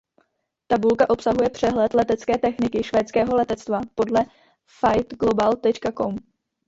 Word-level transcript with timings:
Tabulka 0.67 1.07
obsahuje 1.09 1.49
přehled 1.49 1.93
letecké 1.93 2.37
techniky 2.37 2.83
Švédského 2.83 3.35
letectva 3.35 3.81
podle 3.95 4.25
Flightglobal.com. 4.79 6.15